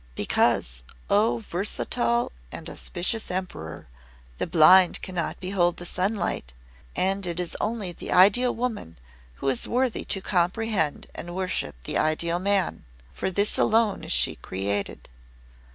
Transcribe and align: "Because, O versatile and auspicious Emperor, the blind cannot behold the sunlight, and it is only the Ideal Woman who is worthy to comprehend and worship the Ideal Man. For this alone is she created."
"Because, 0.15 0.81
O 1.11 1.43
versatile 1.47 2.31
and 2.51 2.71
auspicious 2.71 3.29
Emperor, 3.29 3.85
the 4.39 4.47
blind 4.47 4.99
cannot 5.03 5.39
behold 5.39 5.77
the 5.77 5.85
sunlight, 5.85 6.53
and 6.95 7.23
it 7.27 7.39
is 7.39 7.55
only 7.61 7.91
the 7.91 8.11
Ideal 8.11 8.55
Woman 8.55 8.97
who 9.35 9.47
is 9.47 9.67
worthy 9.67 10.03
to 10.05 10.19
comprehend 10.19 11.05
and 11.13 11.35
worship 11.35 11.75
the 11.83 11.99
Ideal 11.99 12.39
Man. 12.39 12.83
For 13.13 13.29
this 13.29 13.59
alone 13.59 14.03
is 14.03 14.11
she 14.11 14.37
created." 14.37 15.07